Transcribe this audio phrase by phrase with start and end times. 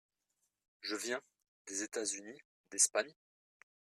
[0.81, 1.21] Je viens
[1.67, 2.39] (des États-Unis,
[2.71, 3.13] d'Espagne).